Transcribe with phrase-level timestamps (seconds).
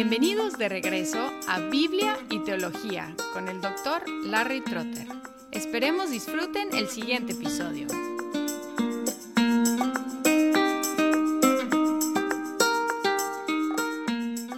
[0.00, 5.08] Bienvenidos de regreso a Biblia y Teología con el doctor Larry Trotter.
[5.50, 7.88] Esperemos disfruten el siguiente episodio.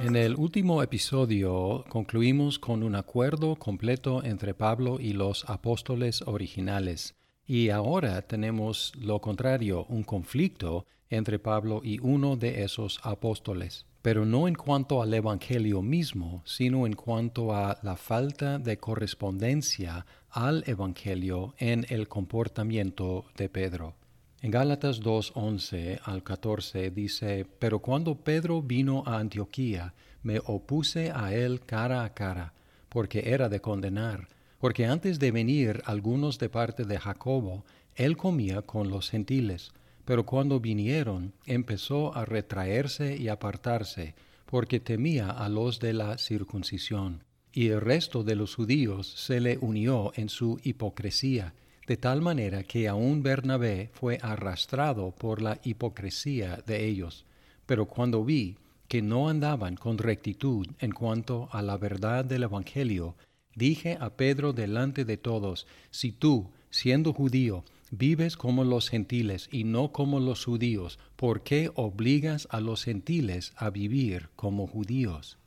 [0.02, 7.14] En el último episodio concluimos con un acuerdo completo entre Pablo y los apóstoles originales.
[7.46, 14.24] Y ahora tenemos lo contrario, un conflicto entre Pablo y uno de esos apóstoles pero
[14.24, 20.64] no en cuanto al Evangelio mismo, sino en cuanto a la falta de correspondencia al
[20.66, 23.95] Evangelio en el comportamiento de Pedro.
[24.41, 31.34] En Gálatas 2.11 al 14 dice, Pero cuando Pedro vino a Antioquía, me opuse a
[31.34, 32.55] él cara a cara,
[32.88, 37.64] porque era de condenar, porque antes de venir algunos de parte de Jacobo,
[37.97, 39.72] él comía con los gentiles
[40.10, 47.22] pero cuando vinieron, empezó a retraerse y apartarse, porque temía a los de la circuncisión.
[47.53, 51.55] Y el resto de los judíos se le unió en su hipocresía,
[51.86, 57.25] de tal manera que aun Bernabé fue arrastrado por la hipocresía de ellos.
[57.64, 58.56] Pero cuando vi
[58.88, 63.14] que no andaban con rectitud en cuanto a la verdad del Evangelio,
[63.55, 69.64] dije a Pedro delante de todos, si tú, siendo judío, Vives como los gentiles y
[69.64, 70.98] no como los judíos.
[71.16, 75.38] ¿Por qué obligas a los gentiles a vivir como judíos?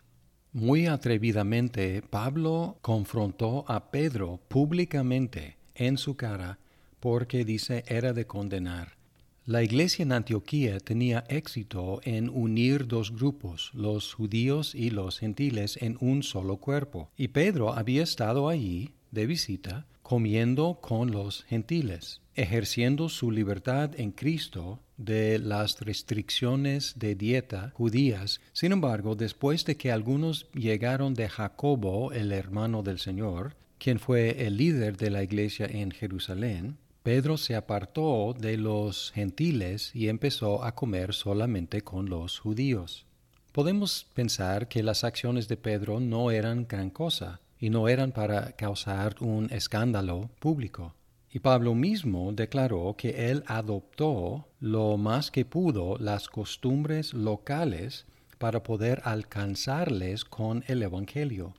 [0.52, 6.59] Muy atrevidamente, Pablo confrontó a Pedro públicamente en su cara
[7.00, 8.97] porque dice era de condenar.
[9.45, 15.78] La iglesia en Antioquía tenía éxito en unir dos grupos, los judíos y los gentiles,
[15.81, 17.09] en un solo cuerpo.
[17.17, 24.12] Y Pedro había estado allí de visita comiendo con los gentiles ejerciendo su libertad en
[24.12, 28.42] Cristo de las restricciones de dieta judías.
[28.54, 34.46] Sin embargo, después de que algunos llegaron de Jacobo, el hermano del Señor, quien fue
[34.46, 40.63] el líder de la iglesia en Jerusalén, Pedro se apartó de los gentiles y empezó
[40.63, 43.06] a comer solamente con los judíos.
[43.52, 48.51] Podemos pensar que las acciones de Pedro no eran gran cosa y no eran para
[48.57, 50.94] causar un escándalo público.
[51.31, 58.06] Y Pablo mismo declaró que él adoptó lo más que pudo las costumbres locales
[58.38, 61.53] para poder alcanzarles con el Evangelio.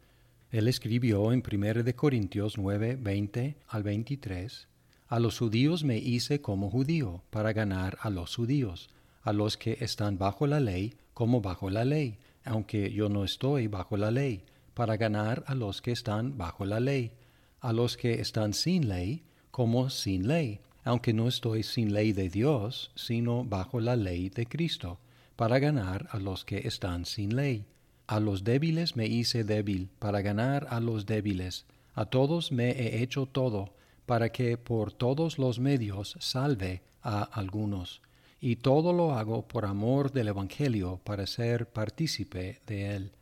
[0.50, 4.68] Él escribió en 1 Corintios 9, 20 al 23,
[5.08, 8.90] A los judíos me hice como judío para ganar a los judíos,
[9.22, 13.68] a los que están bajo la ley como bajo la ley, aunque yo no estoy
[13.68, 17.12] bajo la ley, para ganar a los que están bajo la ley,
[17.60, 22.28] a los que están sin ley, como sin ley, aunque no estoy sin ley de
[22.28, 24.98] Dios, sino bajo la ley de Cristo,
[25.36, 27.64] para ganar a los que están sin ley.
[28.06, 31.64] A los débiles me hice débil, para ganar a los débiles.
[31.94, 33.72] A todos me he hecho todo,
[34.04, 38.02] para que por todos los medios salve a algunos.
[38.40, 43.12] Y todo lo hago por amor del Evangelio, para ser partícipe de él.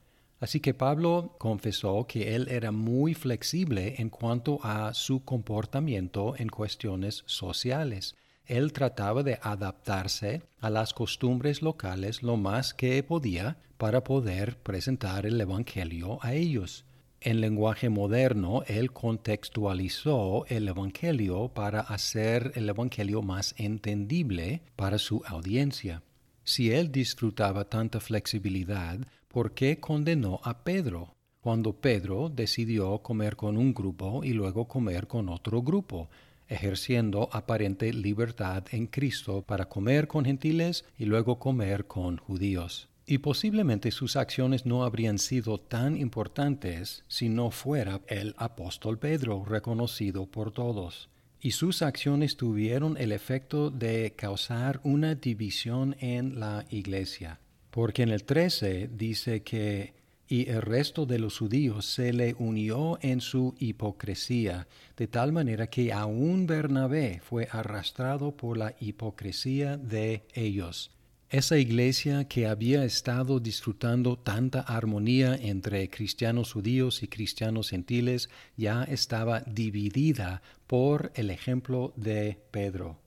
[0.42, 6.48] Así que Pablo confesó que él era muy flexible en cuanto a su comportamiento en
[6.48, 8.16] cuestiones sociales.
[8.46, 15.26] Él trataba de adaptarse a las costumbres locales lo más que podía para poder presentar
[15.26, 16.86] el Evangelio a ellos.
[17.20, 25.22] En lenguaje moderno, él contextualizó el Evangelio para hacer el Evangelio más entendible para su
[25.24, 26.02] audiencia.
[26.42, 28.98] Si él disfrutaba tanta flexibilidad,
[29.32, 35.08] ¿por qué condenó a Pedro cuando Pedro decidió comer con un grupo y luego comer
[35.08, 36.08] con otro grupo,
[36.46, 42.88] ejerciendo aparente libertad en Cristo para comer con gentiles y luego comer con judíos?
[43.06, 49.44] Y posiblemente sus acciones no habrían sido tan importantes si no fuera el apóstol Pedro
[49.44, 51.08] reconocido por todos.
[51.40, 57.40] Y sus acciones tuvieron el efecto de causar una división en la iglesia.
[57.72, 59.94] Porque en el 13 dice que
[60.28, 64.66] y el resto de los judíos se le unió en su hipocresía,
[64.96, 70.90] de tal manera que aún Bernabé fue arrastrado por la hipocresía de ellos.
[71.28, 78.84] Esa iglesia que había estado disfrutando tanta armonía entre cristianos judíos y cristianos gentiles ya
[78.84, 82.98] estaba dividida por el ejemplo de Pedro.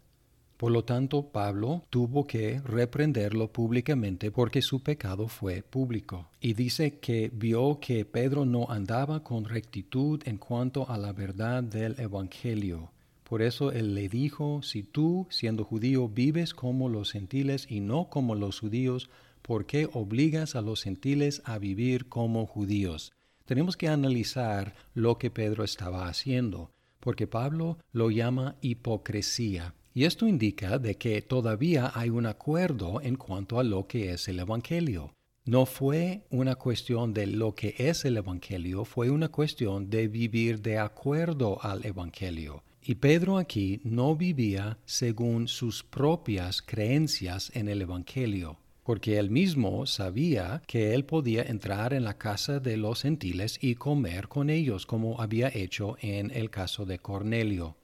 [0.57, 6.30] Por lo tanto, Pablo tuvo que reprenderlo públicamente porque su pecado fue público.
[6.40, 11.62] Y dice que vio que Pedro no andaba con rectitud en cuanto a la verdad
[11.62, 12.92] del Evangelio.
[13.25, 18.08] Por eso él le dijo, si tú, siendo judío, vives como los gentiles y no
[18.08, 19.10] como los judíos,
[19.42, 23.12] ¿por qué obligas a los gentiles a vivir como judíos?
[23.46, 29.74] Tenemos que analizar lo que Pedro estaba haciendo, porque Pablo lo llama hipocresía.
[29.97, 34.27] Y esto indica de que todavía hay un acuerdo en cuanto a lo que es
[34.27, 35.13] el Evangelio.
[35.45, 40.62] No fue una cuestión de lo que es el Evangelio, fue una cuestión de vivir
[40.62, 42.62] de acuerdo al Evangelio.
[42.81, 49.86] Y Pedro aquí no vivía según sus propias creencias en el Evangelio, porque él mismo
[49.86, 54.86] sabía que él podía entrar en la casa de los gentiles y comer con ellos,
[54.86, 57.77] como había hecho en el caso de Cornelio.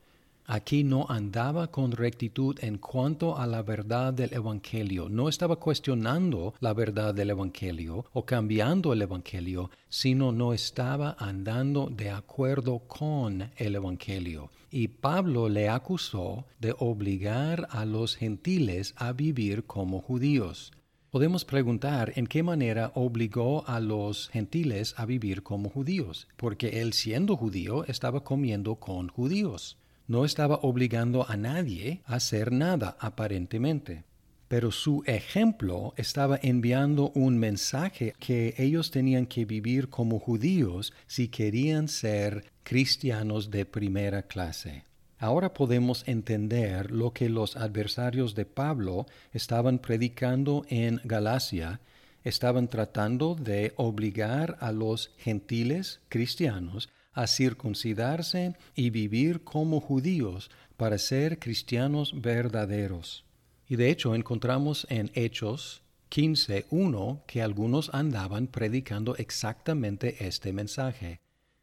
[0.54, 6.56] Aquí no andaba con rectitud en cuanto a la verdad del Evangelio, no estaba cuestionando
[6.60, 13.50] la verdad del Evangelio o cambiando el Evangelio, sino no estaba andando de acuerdo con
[13.56, 14.52] el Evangelio.
[14.70, 20.74] Y Pablo le acusó de obligar a los gentiles a vivir como judíos.
[21.12, 26.92] Podemos preguntar en qué manera obligó a los gentiles a vivir como judíos, porque él
[26.92, 29.78] siendo judío estaba comiendo con judíos
[30.12, 34.04] no estaba obligando a nadie a hacer nada aparentemente.
[34.50, 41.30] Pero su ejemplo estaba enviando un mensaje que ellos tenían que vivir como judíos si
[41.30, 44.84] querían ser cristianos de primera clase.
[45.18, 51.80] Ahora podemos entender lo que los adversarios de Pablo estaban predicando en Galacia
[52.24, 60.98] estaban tratando de obligar a los gentiles cristianos a circuncidarse y vivir como judíos para
[60.98, 63.26] ser cristianos verdaderos.
[63.68, 71.22] Y de hecho encontramos en Hechos 15.1 que algunos andaban predicando exactamente este mensaje.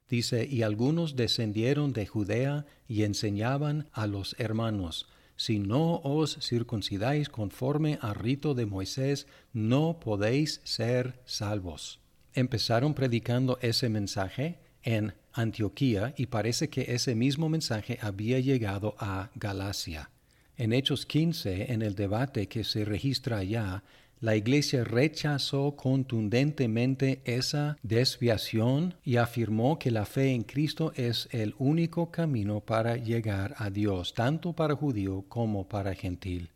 [0.08, 5.06] Dice, y algunos descendieron de Judea y enseñaban a los hermanos,
[5.36, 12.00] si no os circuncidáis conforme al rito de Moisés, no podéis ser salvos.
[12.32, 19.30] Empezaron predicando ese mensaje en Antioquía y parece que ese mismo mensaje había llegado a
[19.34, 20.10] Galacia.
[20.56, 23.84] En Hechos 15, en el debate que se registra allá,
[24.20, 31.54] la Iglesia rechazó contundentemente esa desviación y afirmó que la fe en Cristo es el
[31.58, 36.50] único camino para llegar a Dios, tanto para judío como para gentil.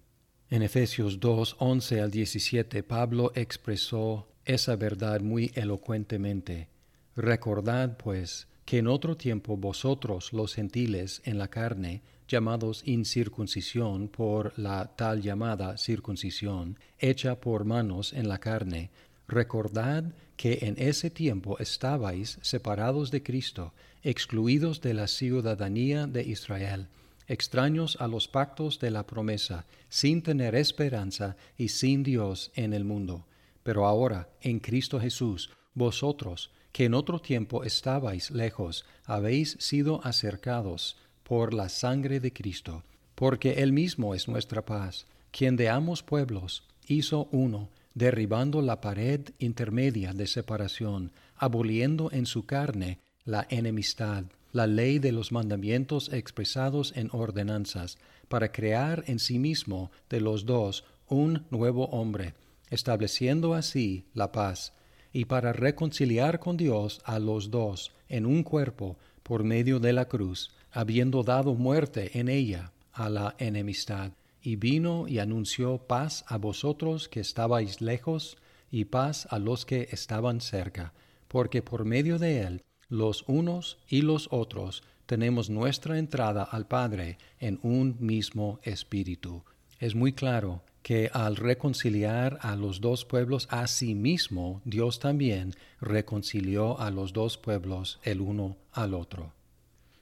[0.51, 6.69] En Efesios 2, 11 al 17, Pablo expresó esa verdad muy elocuentemente.
[7.15, 14.59] Recordad, pues, que en otro tiempo vosotros los gentiles en la carne, llamados incircuncisión por
[14.59, 18.91] la tal llamada circuncisión, hecha por manos en la carne,
[19.29, 20.05] recordad
[20.37, 23.73] que en ese tiempo estabais separados de Cristo,
[24.03, 26.89] excluidos de la ciudadanía de Israel,
[27.29, 32.85] extraños a los pactos de la promesa, sin tener esperanza y sin Dios en el
[32.85, 33.27] mundo.
[33.63, 40.97] Pero ahora, en Cristo Jesús, vosotros, que en otro tiempo estabais lejos, habéis sido acercados
[41.23, 42.83] por la sangre de Cristo,
[43.15, 49.21] porque Él mismo es nuestra paz, quien de ambos pueblos hizo uno, derribando la pared
[49.39, 56.93] intermedia de separación, aboliendo en su carne la enemistad, la ley de los mandamientos expresados
[56.97, 57.99] en ordenanzas,
[58.29, 62.35] para crear en sí mismo de los dos un nuevo hombre,
[62.71, 64.73] estableciendo así la paz
[65.13, 70.07] y para reconciliar con Dios a los dos en un cuerpo por medio de la
[70.07, 74.13] cruz, habiendo dado muerte en ella a la enemistad.
[74.43, 78.37] Y vino y anunció paz a vosotros que estabais lejos
[78.71, 80.93] y paz a los que estaban cerca,
[81.29, 87.19] porque por medio de él los unos y los otros tenemos nuestra entrada al Padre
[87.39, 89.45] en un mismo espíritu.
[89.79, 95.55] Es muy claro que al reconciliar a los dos pueblos a sí mismo, Dios también
[95.81, 99.33] reconcilió a los dos pueblos el uno al otro.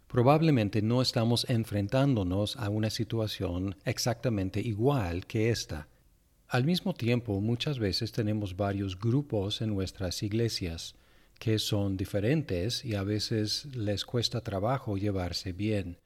[0.06, 5.86] Probablemente no estamos enfrentándonos a una situación exactamente igual que esta.
[6.48, 10.96] Al mismo tiempo, muchas veces tenemos varios grupos en nuestras iglesias
[11.38, 15.96] que son diferentes y a veces les cuesta trabajo llevarse bien.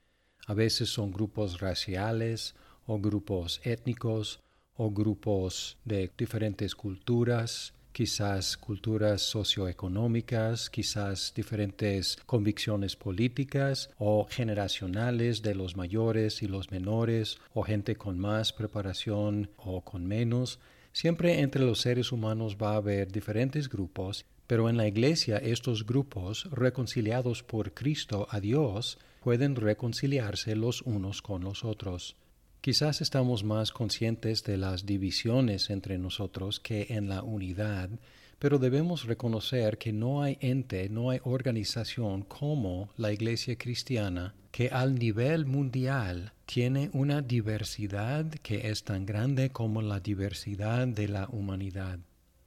[0.47, 2.55] A veces son grupos raciales
[2.87, 4.44] o grupos étnicos
[4.77, 15.55] o grupos de diferentes culturas, quizás culturas socioeconómicas, quizás diferentes convicciones políticas o generacionales de
[15.55, 20.59] los mayores y los menores, o gente con más preparación o con menos.
[20.93, 25.87] Siempre entre los seres humanos va a haber diferentes grupos, pero en la Iglesia estos
[25.87, 32.17] grupos, reconciliados por Cristo a Dios, pueden reconciliarse los unos con los otros.
[32.65, 37.91] Quizás estamos más conscientes de las divisiones entre nosotros que en la unidad,
[38.39, 44.71] pero debemos reconocer que no hay ente, no hay organización como la Iglesia cristiana que
[44.71, 51.29] al nivel mundial tiene una diversidad que es tan grande como la diversidad de la
[51.29, 51.99] humanidad.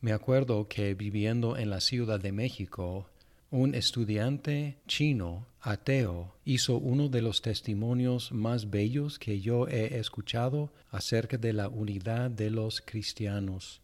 [0.02, 3.08] Me acuerdo que viviendo en la Ciudad de México,
[3.50, 10.74] un estudiante chino ateo hizo uno de los testimonios más bellos que yo he escuchado
[10.92, 13.82] acerca de la unidad de los cristianos.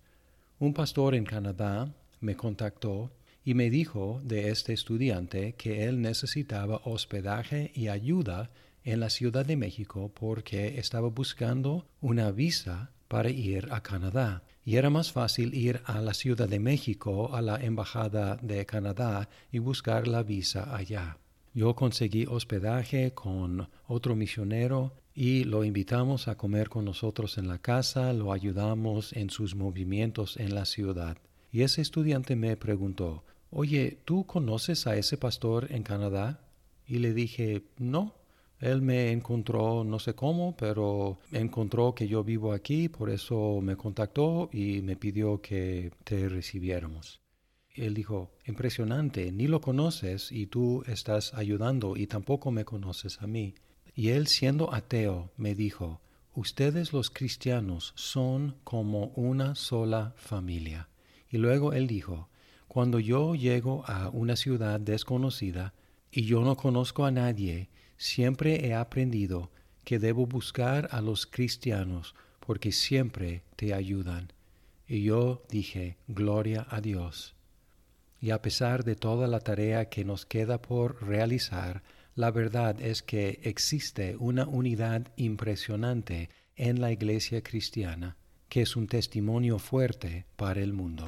[0.60, 3.12] Un pastor en Canadá me contactó
[3.46, 8.50] y me dijo de este estudiante que él necesitaba hospedaje y ayuda
[8.84, 14.44] en la Ciudad de México porque estaba buscando una visa para ir a Canadá.
[14.66, 19.30] Y era más fácil ir a la Ciudad de México, a la Embajada de Canadá,
[19.52, 21.18] y buscar la visa allá.
[21.54, 27.60] Yo conseguí hospedaje con otro misionero y lo invitamos a comer con nosotros en la
[27.60, 31.18] casa, lo ayudamos en sus movimientos en la ciudad.
[31.52, 36.40] Y ese estudiante me preguntó, oye, ¿tú conoces a ese pastor en Canadá?
[36.88, 38.16] Y le dije, no,
[38.64, 43.76] él me encontró, no sé cómo, pero encontró que yo vivo aquí, por eso me
[43.76, 47.20] contactó y me pidió que te recibiéramos.
[47.76, 53.28] Él dijo, impresionante, ni lo conoces y tú estás ayudando y tampoco me conoces a
[53.28, 53.54] mí.
[53.96, 56.00] Y él siendo ateo me dijo,
[56.34, 60.88] ustedes los cristianos son como una sola familia.
[61.30, 62.30] Y luego él dijo,
[62.70, 65.74] cuando yo llego a una ciudad desconocida
[66.12, 69.52] y yo no conozco a nadie, siempre he aprendido
[69.84, 74.32] que debo buscar a los cristianos porque siempre te ayudan.
[74.88, 77.36] Y yo dije, Gloria a Dios.
[78.20, 81.84] Y a pesar de toda la tarea que nos queda por realizar,
[82.16, 88.18] la verdad es que existe una unidad impresionante en la iglesia cristiana,
[88.50, 91.08] que es un testimonio fuerte para el mundo.